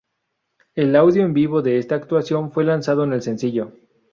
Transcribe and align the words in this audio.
El 0.73 0.95
audio 0.95 1.23
en 1.23 1.31
vivo 1.31 1.61
de 1.61 1.77
esta 1.77 1.93
actuación 1.93 2.51
fue 2.51 2.63
lanzado 2.63 3.03
en 3.03 3.13
el 3.13 3.21
sencillo. 3.21 3.71